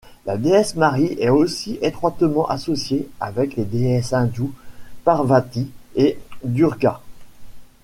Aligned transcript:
La 0.25 0.35
déesse 0.35 0.73
Māri 0.73 1.15
est 1.19 1.29
aussi 1.29 1.77
étroitement 1.83 2.47
associée 2.47 3.07
avec 3.19 3.55
les 3.55 3.65
déesses 3.65 4.13
hindoues 4.13 4.51
Parvati 5.03 5.69
et 5.95 6.17
Durga. 6.43 7.01